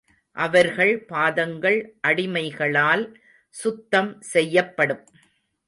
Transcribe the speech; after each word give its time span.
அவர்கள் 0.37 0.93
பாதங்கள் 1.05 1.77
அடிமைகளால் 2.01 3.05
சுத்தம் 3.55 4.11
செய்யப்படும். 4.33 5.03